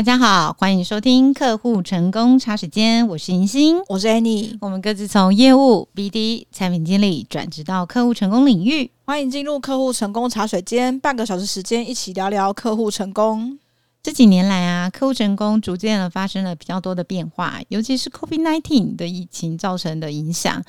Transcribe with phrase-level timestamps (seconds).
[0.00, 13.58] 大家好，欢迎收听客户成功茶水间，我是银星，我是 Annie，我们各自从业务、BD、产品经理转职到客户成功领域，欢迎进入客户成功茶水间，半个小时时间一起聊聊客户成功。
[14.02, 20.64] 这几年来啊，客户成功逐渐的发生了比较多的变化，尤其是 COVID-19 的疫情造成的影响。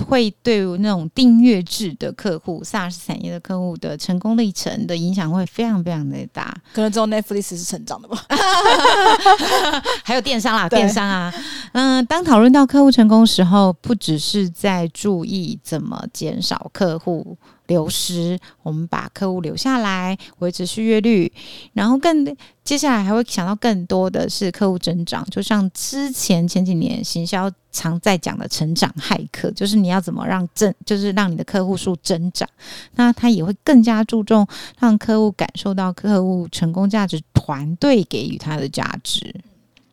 [0.00, 6.56] 会对那种订阅制的客户、SaaS 产业的客户的成功历程的影响会非常非常的大。
[6.72, 8.24] 可能只有 Netflix 是成长的吧，
[10.04, 11.34] 还有电商啦， 电商啊。
[11.72, 17.36] 嗯、呃，当讨论到客户成功的时候，不只是在注意怎么减少客户
[17.66, 21.32] 流失，我们把客户留下来，维持续约率，
[21.72, 32.48] 然后更接下来还会想到更多的是客户增长，就像之前前几年行销常在讲的成长骇客，就是你要怎么让增，就是让你的客户数增长，
[32.96, 34.46] 那他也会更加注重
[34.78, 39.34] 让客户感受到客户成功价值，团队给予他的价值。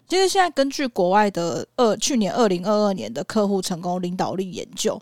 [0.07, 4.99] 其实现在根据国外的二去年二零二二年的客户成功领导力研究。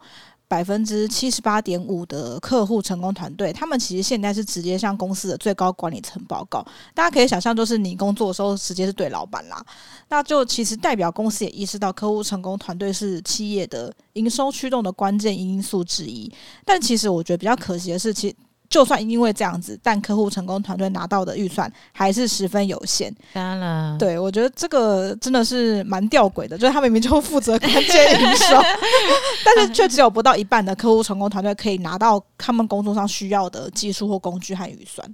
[0.47, 6.65] 百分之七十八点五的客户成功团队，他们其实现在是直接向公司的最高管理层报告。
[6.93, 9.61] 大家可以想象，就是你工作的时候直接是对老板啦，
[10.07, 16.31] 那就其实代表公司也意识到客户成功团队是企业的营收驱动的关键因素之一。
[16.63, 18.33] 但其实我觉得比较可惜的是，其
[18.69, 23.13] 就算因为这样子，但客户成功团队拿到的预算还是十分有限。
[23.33, 28.61] 当然，对，我觉得这个真的是蛮吊诡的，就是他明明就负责关键营收，
[29.45, 35.07] 但是却只有不到一半的客户成功团队可以拿到他们工作上需要的技术或工具和预算。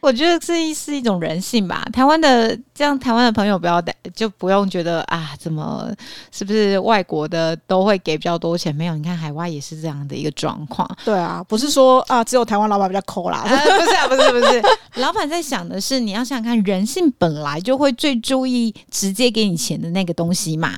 [0.00, 1.84] 我觉得这是一种人性吧。
[1.92, 5.90] 台湾的这样，台湾的朋友不要带，就不用觉得啊，怎么
[6.30, 8.74] 是不是外国的都会给比较多钱？
[8.74, 10.86] 没有，你看海外也是这样的一个状况。
[11.02, 14.62] 对啊，不是说啊，只有台湾老板比较抠啦， 呃、不是啊，不是不是，
[15.00, 20.74] 老板在想的是，你要想想看，人性本来就会最注意直接给你钱的那个东西嘛。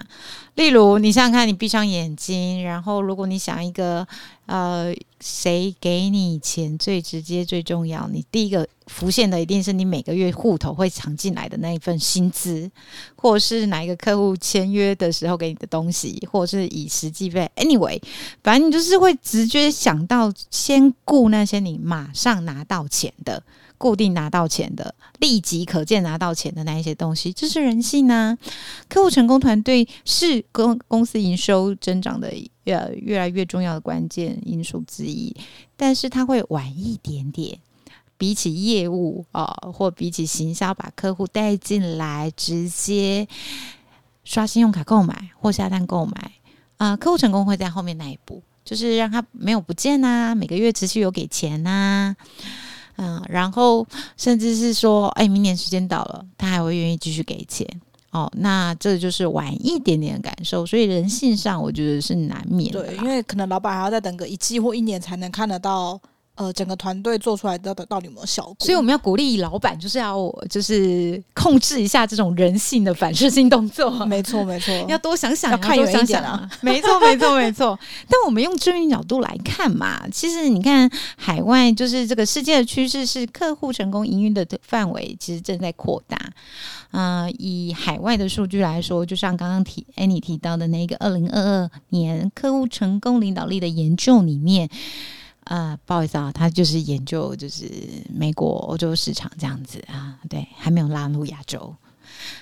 [0.55, 4.05] 例如，你想想看，你闭上眼睛，然后如果你想一个，
[4.47, 12.71] 呃，谁给你钱最直接、最重要，你第一个浮现的一定是你每个月户头会藏进来的那一份份薪资，
[13.17, 17.51] 或是哪一个客户签约的时候给你的东西，或者是以实际费。
[17.57, 17.99] Anyway，
[18.43, 23.43] 反正你就是会直接想到先顾那些你马上拿到钱的。
[23.81, 28.37] 固定拿到钱的，立即可见拿到钱的那一些东西，这是人性啊。
[28.89, 32.35] 客户成功团队是公公司营收增长的
[32.65, 35.33] 越越来越重要的关键因素之一，
[35.77, 37.57] 但是它会晚一点点，
[38.19, 43.27] 比起业务啊、或比起行销把客户带进来，直接
[44.25, 46.33] 刷信用卡购买或下单购买
[46.77, 52.17] 啊、客户成功会在后面那一步，就是让他没有不见啊，每个月持续有给钱呐、啊。
[52.97, 53.87] 嗯，然后
[54.17, 57.65] 甚至是说，哎，明年时间到了，他还会愿意继续给钱
[58.11, 58.29] 哦。
[58.35, 62.83] 那这就是晚一点点的感受，所以人性上我觉得是难免的。
[62.83, 66.01] 对，因为可能老板还要再等个一季或一年才能看得到。
[66.39, 68.57] 呃，整个团队做出来的到底有没有效果？
[68.61, 74.07] 所以我们要鼓励老板，就是要就是控制一下这种人性的反射性动作。
[74.07, 76.49] 没错，没错， 要多想想，要看远一点啊。
[76.61, 77.77] 没错，没错，没错。
[78.09, 86.17] 但我们用正面角度来看嘛，其实你看海外，就是这个世界的趋势是客户成功营运的范围其实正在扩大。
[86.93, 94.71] 嗯、呃，以海外的数据来说，就像刚刚提 Annie 提到的那个二零二二年客户成功领导力的研究里面。
[95.49, 97.65] 呃，不好意思啊，他就是研究就是
[98.13, 101.75] 美国、欧洲市场这样子啊，对，还没有拉入亚洲。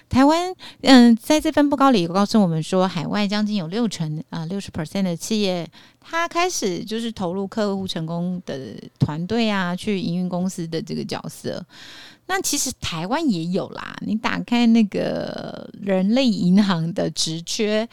[0.09, 0.53] 台湾，
[0.83, 5.69] 嗯、在这份报告里告诉我们说，海外将近有六成啊，六十 percent 的企业，
[6.01, 11.65] 他开始就是投入客户成功的团队啊，去营运公司的这个角色。
[12.27, 17.89] 那其实台湾也有啦，你打开那个人力银行的职缺。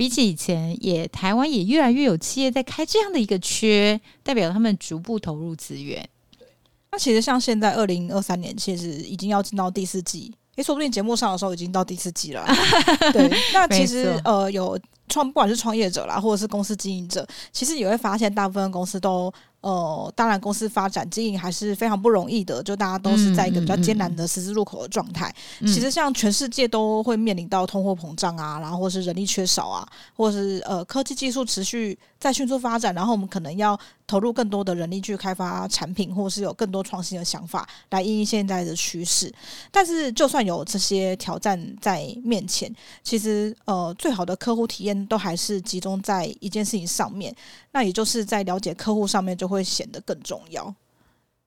[0.00, 6.08] 比起以前，也台湾也越来越有企业在开这样的一个缺，代表他们逐步投入资源。
[6.38, 6.48] 对，
[6.90, 12.46] 那其实像现在二零二三年，其实已经要进到第四季，诶，说不定节目上的时候已经到第四季了。
[13.12, 19.30] 对，那其实呃，有创不管是创业者啦，或者是公司经营者，其实也会发现，大部分公司都。
[19.60, 25.28] 呃，当然，公司发展经营还是非常不容易的，就大家都是在一个比较艰难的十字路口的状态。
[25.60, 29.86] 嗯嗯嗯、其实，像全世界都会面临到通货膨胀啊，然后或是人力缺少啊，
[30.16, 39.32] 或者是呃科技技术持续在迅速发展，然后我们可能要投入更多的人力去开发产品，或是有更多创新的想法来应应现在的趋势。
[39.70, 47.34] 但是，就算有这些挑战在面前，其实呃，最好的客户体验都还是集中在一件事情上面，
[47.72, 49.46] 那也就是在了解客户上面就。
[49.50, 50.72] 会显得更重要。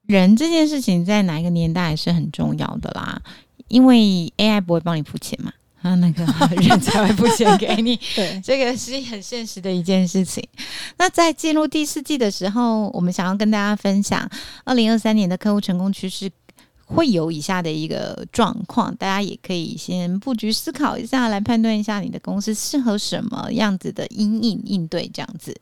[0.07, 3.21] 人这件事情在哪一个年代是很重要的啦。
[3.69, 3.95] 因为
[4.35, 5.53] AI 不会帮你付钱嘛。
[5.81, 6.25] 啊，那个
[6.61, 10.45] 人才会付钱给你，对，这个是很现实的一件事情。
[10.97, 14.29] 那在进入第四季的时候，我们想要跟大家分享
[14.65, 16.29] 二零二三年的客户成功趋势，
[16.85, 25.09] 会有以下的一个状况，大家也可以先布局思考一下，来判断一下你的公司适合什么样子的因应应对。
[25.13, 25.55] 这样子，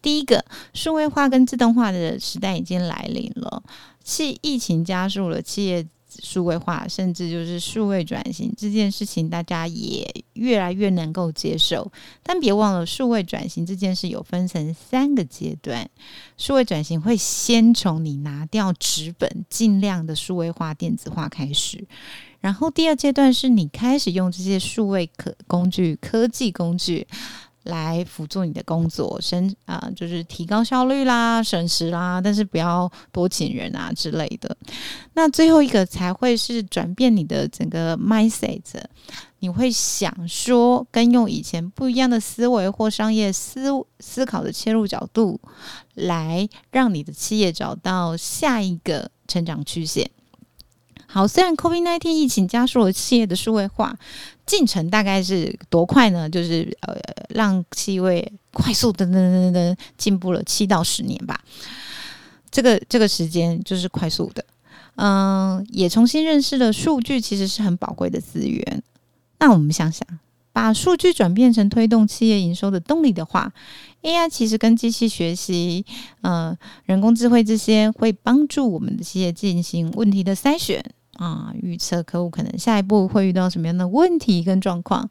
[0.00, 3.62] 第一个，数位化跟自动化的时代已经来临了，
[4.04, 5.86] 是疫情加速了企业。
[6.22, 11.90] 数位化，甚至就是数位转型这件事情，大家也越来越能够接受。
[12.22, 15.88] 但别忘了，数位转型这件事有分成三个阶段。
[16.36, 21.86] 数位转型会先从你拿掉纸本，尽量的数位化、电子化开始。
[22.40, 27.06] 然后第二阶段是你开始用这些数位可工具、科技工具。
[27.64, 34.56] 来辅助你的工作，省啊、就是提高效率啦，省时啦，但是不要多请人啊之类的。
[35.14, 38.62] 那最后一个才会是转变你的整个 mindset，
[39.38, 43.68] 你会想说，跟用以前不一样的思维或商业思
[44.00, 45.40] 思考的切入角度，
[45.94, 50.10] 来让你的企业找到下一个成长曲线。
[51.12, 53.94] 好，虽然 COVID-19 疫情加速了企业的数位化
[54.46, 56.26] 进程，大概是多快呢？
[56.26, 56.96] 就是呃，
[57.28, 61.38] 让企业快速的噔噔噔噔进步了七到十年吧。
[62.50, 64.42] 这个这个时间就是快速的，
[64.96, 68.82] 嗯、也重新认识了数据其实是很宝贵的资源。
[69.38, 70.06] 那我们想想，
[70.50, 73.52] 把数据转变成推动企业营收的动力的话
[74.00, 75.84] ，AI 其实跟机器学习、
[76.22, 76.56] 呃，
[76.86, 80.82] 人工智慧这些会帮助我们的企业进行问题的筛选。
[81.18, 85.08] 啊，预测客户可能下一步会遇到什么样的问题跟状况，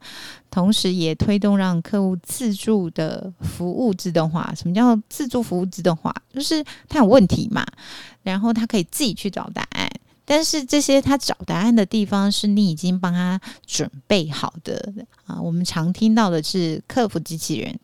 [0.49, 4.51] 同时也推动让客户自助的服务自动化。
[4.55, 6.13] 什么叫自助服务自动化？
[6.33, 7.65] 就是他有问题嘛，
[8.23, 9.87] 然后他可以自己去找答案。
[10.25, 14.93] 但是这些他找答案的地方是你已经帮他准备好的
[15.25, 15.39] 啊。
[15.39, 17.77] 我们常听到的是客服机器人，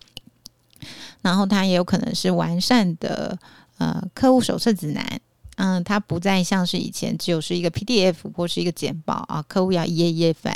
[1.21, 3.37] 然后他也有可能是完善的
[3.77, 5.21] 呃客户手册指南。
[5.57, 10.53] 嗯，它不再像是以前只有是一个 PDF 或是一个简报啊，客户要一页一页翻，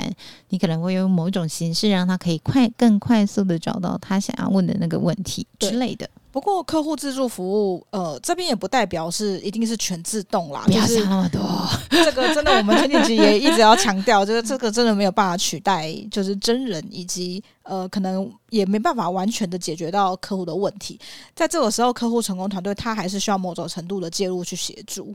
[0.49, 6.09] 你可能会用某一种形式让他可以快更快速的找到他想要问的那个问题之类的。
[6.31, 7.43] 不过客户自助服
[7.73, 11.41] 务，呃，这边也不代表是一定是全自动啦，不要想那么多。
[11.89, 20.97] 这个真的，我们前几集也一直要强调，就是这个真的没有办法取代，就是真人以及呃，可能也没办法完全的解决到客户的问题。
[21.35, 25.13] 在这个时候，客户成功团队他还是需要某种程度的介入去协助。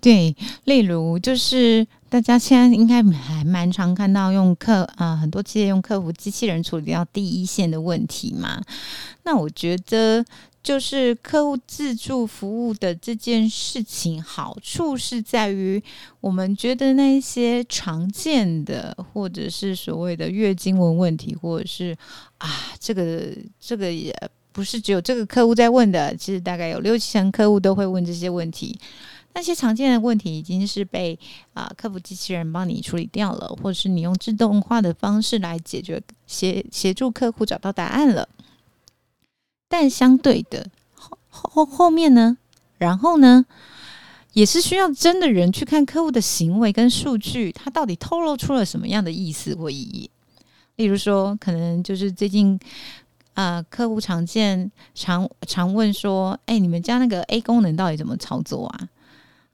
[0.00, 8.62] 对，例如就是大家现在应该还蛮常看到用客啊、很多企业用客服机器人处理掉第一线的问题嘛。
[9.24, 10.24] 那我觉得
[10.62, 15.82] 就是客户自助服务的这件事情，好处是在于
[16.20, 21.98] 我们觉得那些常见的或者是所谓的月经文问题，或者是
[22.38, 23.26] 啊，这个
[23.58, 24.16] 这个也
[24.52, 28.78] 不是只有这个客户在问的，其实大概有六七成客户都会问这些问题。
[29.34, 31.18] 那些常见的问题已经是被
[31.52, 38.28] 啊、客服机器人帮你处理掉了，或者是你用自动化的方式来解决，协协助客户找到答案了。
[39.68, 42.38] 但相对的后后后面呢，
[42.78, 43.44] 然后呢，
[44.34, 50.08] 也是需要真的人去看客户的行为跟数据，他到底透露出了什么样的意思或意义。
[50.76, 52.58] 例如说，可能就是最近
[53.34, 58.88] 啊、客户常见常常问说：“哎，你们家那个 A 功能到底怎么操作啊？”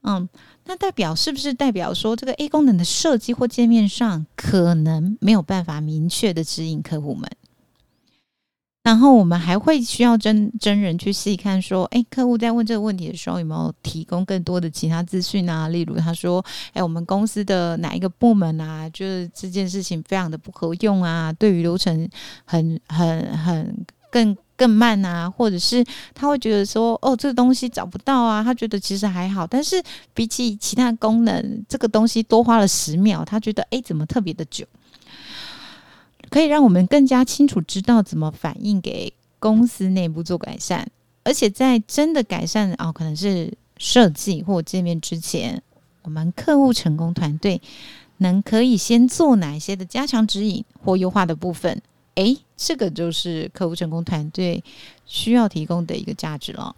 [0.03, 0.27] 嗯，
[0.65, 7.29] 那代表是不是代表说，这个 A 功能的设计或界面上可能没有办法明确的指引客户们？
[8.83, 15.67] 然后我们还会需要真真人去细看，说，诶，客户在问这个问题的时候，有没有提供更多的其他资讯啊？
[15.67, 16.43] 例如，他说，
[16.73, 22.09] 诶，我们公司的哪一个部门啊，就是这件事情非常的不合用啊，对于流程
[22.43, 24.35] 很很很更。
[24.61, 29.81] 更慢啊，或者是他会觉得说，哦，这个东西找不到啊，他觉得其实还好，但是
[30.13, 34.63] 比起其他功能，这个东西多花了十秒，他觉得，诶，怎么特别的久？
[36.29, 40.87] 可以让我们更加清楚知道怎么反映给公司内部做改善，
[41.23, 45.59] 而且在真的改善哦，可能是设计或界面之前，
[46.03, 47.59] 我们客户成功团队
[48.17, 51.81] 能可以先做哪些的加强指引或优化的部分。
[52.15, 54.63] 诶，这个就是客服成功团队
[55.07, 56.75] 需要提供的一个价值了。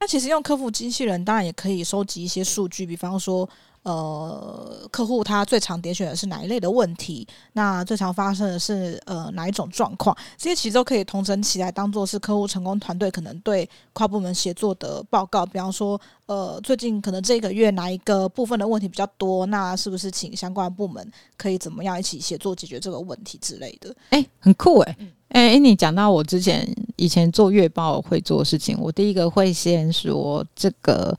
[0.00, 3.48] 那其实用客服机器人，当然也可以收集一些数据，比方说，
[3.84, 15.44] 呃，客户他最常点选的是哪一类的问题，那最常发生的是呃哪一种状况，这些其实都可以统整起来，当做是客户成功团队可能对跨部门协作的报告。
[15.44, 23.94] 比方说，呃，最近可能这个月哪一个部分的问题比较多，那是不是请相关部门可以怎么样一起协作解决这个问题之类的？
[24.08, 25.08] 哎、欸，很酷哎、欸！
[25.28, 31.14] 哎、欸，你讲到我之前以前做月报会做的事情，我第一个会先说这个。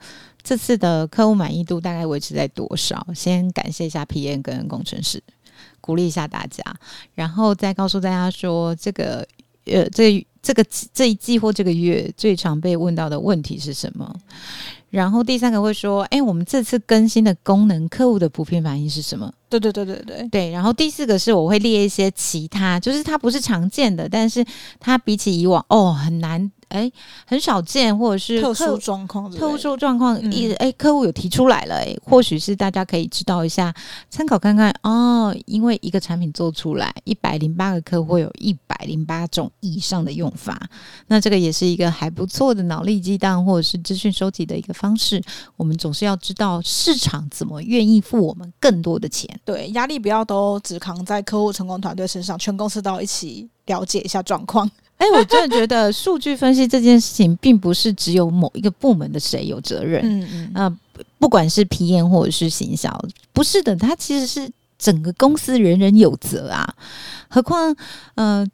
[0.45, 3.05] 这次的客户满意度大概维持在多少？
[3.15, 5.21] 先感谢一下 PM 跟工程师，
[5.81, 6.63] 鼓励一下大家，
[7.15, 9.27] 然后再告诉大家说，这个
[9.65, 14.15] 呃，这这个这一季或这个月最常被问到的问题是什么？
[14.91, 19.33] 然后第三个会说，哎，我们这次更新的功能，客户的普遍反应是什么？
[19.49, 20.51] 对对对对对对。
[20.51, 24.45] 然后第四个是我会列一些其他，就是它不是常见的，但是
[24.79, 26.51] 它比起以往哦很难。
[26.75, 26.91] 哎，
[27.25, 33.74] 很少见，或者是特殊状况，特殊状况，一哎，客户有提出来了，哎，或许是大家可以知道一下，
[34.10, 35.34] 参考看看哦。
[35.46, 40.62] 因为一个产品做出来，一百零八个客户有一百零八种以上的用法，
[41.08, 45.24] 那这个也是一个还不错的脑力激荡或者是资讯收集的一个方式。
[45.55, 54.70] 我们总是要知道市场怎么愿意付我们更多的钱，对，压力不要都只扛在客户成功团队身上，全公司都要一起了解一下状况。
[54.97, 60.01] 哎、欸，我真的觉得数据分析这件事情，并不是只有某一个部门的谁有责任。
[60.03, 60.77] 嗯嗯，呃，
[61.19, 62.89] 不管是 PM 或者是行销，
[63.33, 64.49] 不是的，它其实是
[64.79, 66.75] 整个公司人人有责啊。
[67.27, 67.75] 何况，
[68.15, 68.47] 呃，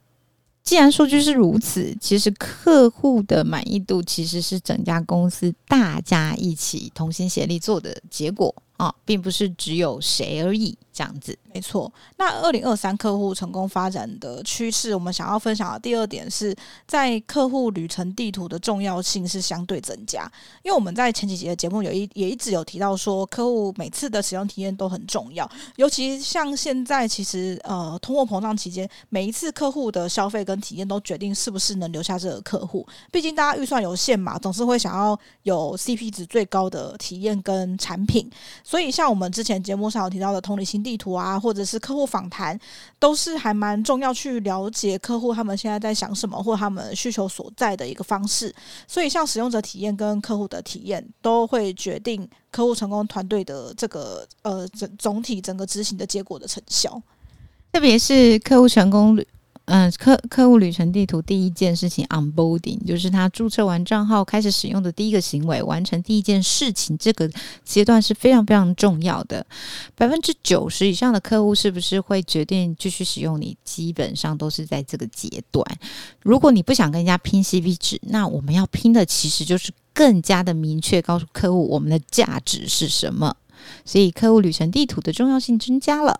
[0.64, 10.76] 既然数据是如此，其实客户的满意度其实是整家公司大家一起同心协力做的结果啊，并不是只有谁而已。
[10.94, 11.92] 这样子没错。
[12.18, 16.54] 那二零二三客户成功发展的趋势，我们想要分享的第二点是
[16.86, 20.30] 在客户旅程地图的重要性是相对增加。
[20.64, 25.50] 因为我们在前几集的节目有一也一直有提到说，客户每次的使用体验都很重要。
[25.78, 32.86] 尤其像现在，其实呃，通货膨胀期间，每一次客户的消费跟体验都决定是不是能留下这个客户。
[33.10, 38.30] 毕竟大家预算有限嘛，总是会想要有 CP 值最高的体验跟产品。
[38.72, 40.82] 所以像我们之前节目上有提到的同理心。
[40.82, 42.60] 地图啊，或者是客户访谈，
[42.98, 48.52] 都是还蛮重要，去了解客户他们现在在想什么，或他们需求所在的一个方式。
[48.88, 57.00] 所以，像使用者体验跟客户的体验，都会决定客户成功团队的这个呃整总体整个执行的结果的成效。
[57.72, 59.28] 特别是客户成功率。
[59.74, 67.32] 嗯，客客户旅程地图第一件事情 onboarding 就是他注册完账号开始使用的第一个行为，完成第一件事情，这个
[67.64, 69.46] 阶段是非常非常重要的。
[69.96, 73.56] 百分之九十以上的客户是不是会决定继续使用你？
[73.64, 75.66] 基本上都是在这个阶段。
[76.22, 83.34] 如果你不想跟人家拼 CP 值，那我们要拼的其实就是更加的明确告诉客户我们的价值是什么。
[83.86, 86.20] 所以，客户旅程地图的重要性增加了。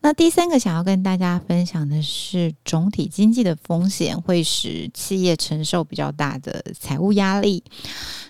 [0.00, 7.64] 那第三个想要跟大家分享的是，总体经济的风险会使企业承受比较大的财务压力。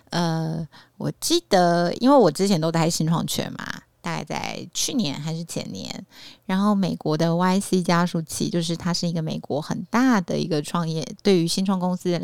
[0.08, 0.66] 呃，
[0.96, 6.06] 我记得，因为我之前都待新创圈嘛，大概在去年还是前年，
[6.46, 12.18] 然后美国的 YC 加速器，就是它是一个美国很大的一个创业，对于新创公司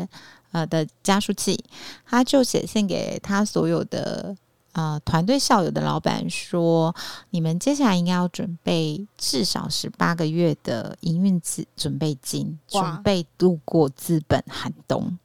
[0.51, 1.63] 呃的加速器，
[2.05, 4.35] 他就写信给他所有的。
[4.77, 6.95] 呃，团队校友的老板说
[7.31, 15.17] ：“你们接下来应该要准备至少十八个月的营运资准备金，准备度过资本寒冬。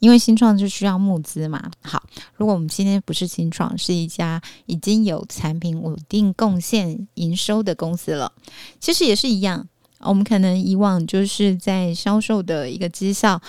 [0.00, 1.70] 因为新创就需要募资嘛。
[1.82, 2.02] 好，
[2.34, 8.32] 如果我们今天不是新创，是一家已经有产品稳定贡献营收的公司了，
[8.80, 9.68] 其实也是一样。
[10.00, 13.40] 我们可能以往就是在销售的一个绩效。”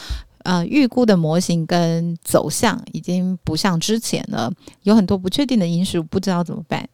[0.45, 6.87] 呃，预估的模型跟走向已经不像之前了，有很多不确定的因素，不知道怎么办。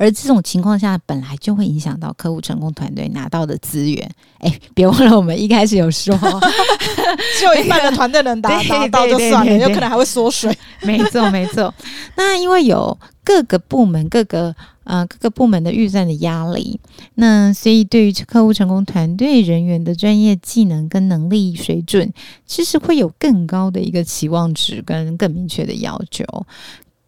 [0.00, 4.10] 而这种情况下，本来就会影响到客户成功团队拿到的资源。
[4.38, 6.16] 哎，别忘了我们一开始有说
[7.38, 8.48] 只有一半的团队能达
[8.88, 10.56] 到就算了，有可能还会缩水。
[10.80, 11.74] 没错，没错。
[12.16, 16.80] 那因为有各个部门、各个呃各个部门的预算的压力，
[17.16, 22.10] 那所以对于客户成功团队人员的专业技能跟能力水准，
[22.46, 26.24] 其实会有更高的一个期望值跟更明确的要求，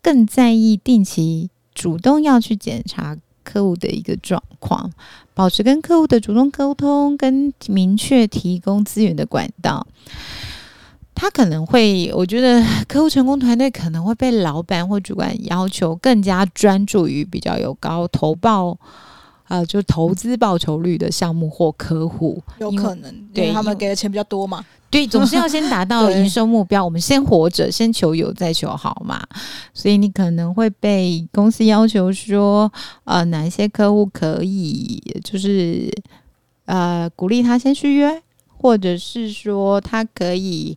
[0.03, 1.49] 更在意定期。
[1.75, 4.91] 主动要去检查客户的一个状况，
[5.35, 9.87] 保持跟客户的主动沟通，跟明确提供资源的管道。
[11.15, 18.77] 他可能会，我觉得客户成功团队可能会被老板或主管要求更加专注于比较有高投报，
[19.53, 24.65] 呃，就投资报酬率的项目或客户，有可能，对他们给的钱比较多嘛。
[24.89, 26.83] 对，总是要先达到营收目标。
[26.83, 29.23] 我们先活着，先求有，再求好嘛。
[29.75, 32.73] 所以你可能会被公司要求说，
[33.05, 35.91] 呃，哪一些客户可以，就是
[36.65, 38.23] 呃，鼓励他先续约，
[38.57, 40.75] 或者是说他可以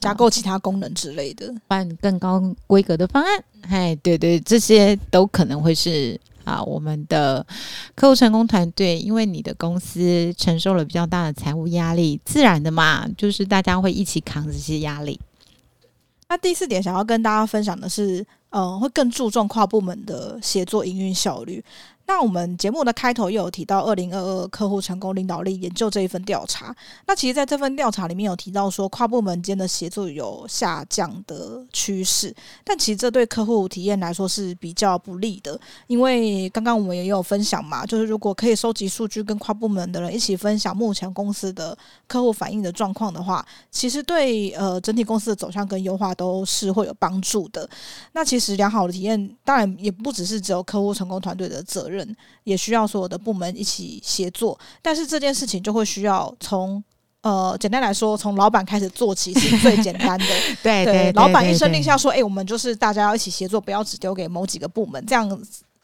[0.00, 3.44] 加购其他功能之类的，办更高规格的方案。
[3.68, 6.20] 哎，对对，这些都可能会是。
[6.46, 7.44] 啊，我们的
[7.94, 15.20] 客户成功团队，因为你的公司承受了比较大的财务压力，自然的嘛，就是大家会一起扛这些压力。
[16.28, 21.62] 那第四点想要跟大家分享的是，嗯、会更注重跨部门的协作营运效率。
[22.06, 26.74] 那我们节目的开头又有提到二零二二客户成功领导力研究这一份调查。
[27.06, 32.32] 那其实，在这份调查里面有提到说，跨部门间的协作有下降的趋势。
[32.64, 35.58] 但其实这对客户体验来说是比较不利的，
[35.88, 47.68] 因为刚刚我们也有分享嘛，就是如果可以收集数据，跟跨部门的人一起分享目前公司的客户反应的状况的话，其实对呃整体公司的走向跟优化都是会有帮助的。
[48.12, 51.95] 那其实良好的体验，当然也不只是只有客户成功团队的责任。
[51.96, 56.82] 人也需要所有的部门一起协作，但是这件事情就会需要从
[57.22, 60.26] 呃，简单来说，从老板开始做起是最简单的。
[60.62, 65.28] 对对，对，老板一声令下说：“哎、欸，我们就是大家要一起协作，不要只丢给某几个部门。”这样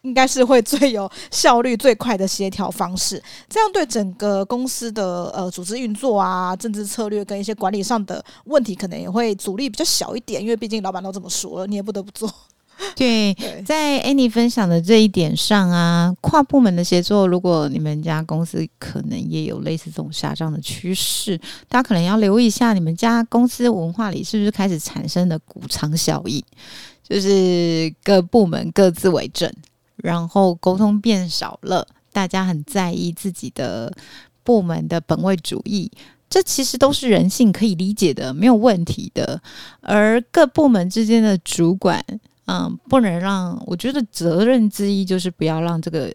[0.02, 3.20] 应该是会最有效率、最快的协调方式。
[3.48, 12.32] 这样对整个公司的呃组织运作啊、政治策略跟一些管理上的问题，可能也会阻力比较小一点，因为毕竟老板都这么说了，你也不得不做。
[12.96, 13.34] 对，
[13.64, 26.42] 在 Annie 分享的这一点上啊，跨部门的协作，如果你们家公司可能也有类似这种下降的趋势，大家可能要留意一下，你们家公司文化里是不是开始产生的谷仓效应，
[27.02, 29.50] 就是各部门各自为政，
[29.96, 33.92] 然后沟通变少了，大家很在意自己的
[34.44, 35.90] 部门的本位主义，
[36.28, 39.40] 这其实都是人性可以理解的，没有问题的，
[39.80, 42.04] 而各部门之间的主管。
[42.46, 46.12] 嗯，不能让，我觉得责任之一就是不要让这个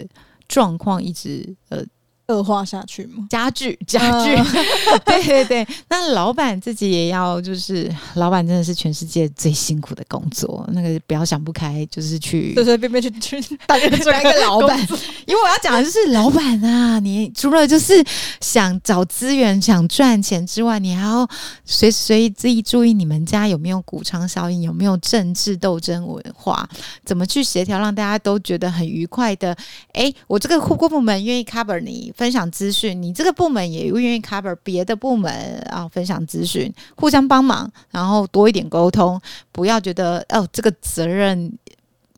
[0.48, 1.84] 状况一直呃。
[2.28, 3.26] 恶化下去吗？
[3.30, 4.36] 加剧 加剧，
[5.06, 5.68] 对对对。
[5.88, 10.68] 那老板自己也要，就是老板真的是全世界最辛苦的工作。
[10.74, 14.78] 那个不要想不开，就是去随随便便去去当一个老板。
[15.26, 18.04] 因为我要讲的就是老板啊，你除了就是
[18.42, 21.28] 想找资源、想赚钱之外，你还要
[21.64, 26.68] 随时随地注意你们家有没有谷仓效应，有没有政治斗争文化，
[27.06, 29.56] 怎么去协调，让大家都觉得很愉快的。
[29.94, 32.14] 哎，我这个护工部门愿意 cover 你。
[32.18, 35.32] 分享资讯，你这个部门也愿意 cover 别的部门
[35.70, 41.54] 啊，分享资讯，互相帮忙，然后多一点沟通，不要觉得哦，这个责任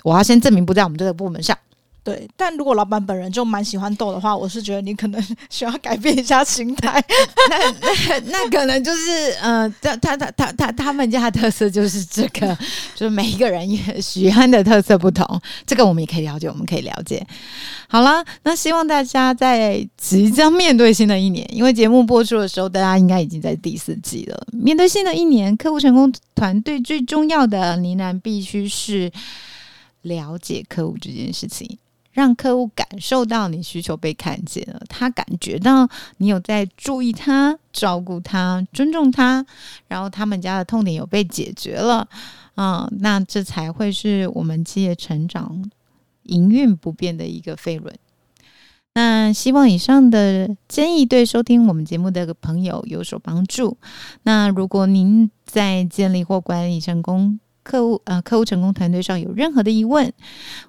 [0.03, 1.55] 我要先证明不在我们这个部门上。
[2.01, 7.03] 对，但如果老板本人就蛮喜欢逗的话，我是觉得你可能需要改变一下心态。
[7.49, 12.57] 那那那可能就是呃，他他他他他他们家的特色就是这个，
[12.95, 17.23] 就是每一个人也喜欢的特色不同，这个我们也可以了解，我们可以了解。
[17.88, 24.47] 好了，那希望大家在即将面对新的一年，因为节目播出的时候，大家应该已经在第四季了。
[24.53, 29.12] 面对新的一年，客户成功团队最重要的呢喃必须是
[30.03, 31.77] 了解客户这件事情。
[32.19, 39.45] 让客户感受到你需求被看见了，他感觉到你有在注意他、照顾他、尊重他，
[39.88, 42.05] 然后他们家的痛点有被解决了，
[42.58, 45.63] 嗯，那这才会是我们企业成长、
[46.23, 47.95] 营运不变的一个飞轮。
[48.95, 53.77] 那希望以上的建议对收听我们节目的朋友有所帮助。
[54.23, 60.12] 那如果您在建立或管理成功，客户呃，客户成功团队上有任何的疑问，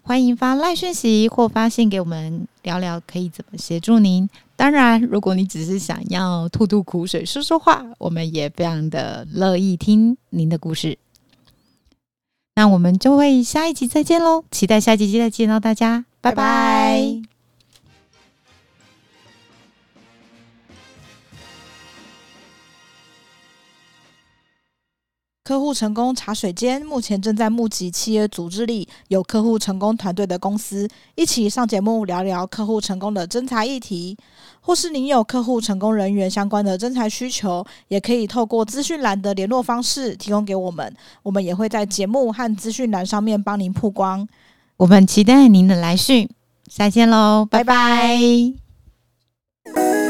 [0.03, 4.29] 欢迎发赖讯息或发信给我们聊聊，可以怎么协助您。
[4.55, 10.99] 当然，如果你只是想要吐吐苦水、说说话，我们也非常的乐意听您的故事。
[12.57, 17.00] 那我们就会下一集再见喽，期待下一集再见到大家，拜拜。
[25.43, 34.17] 客户成功茶水间目前正在募集企业组织里有客户成功团队的公司，一起上节目聊聊客户成功的征才议题，
[34.61, 44.29] 或是您有客户成功人员相关的征才需求，也可以透过资讯栏的联络方式提供给我们，我们也会在节目和资讯栏上面帮您曝光。
[44.77, 46.29] 我们期待您的来讯，
[46.69, 48.19] 再见喽，拜拜。
[49.65, 50.10] 拜拜。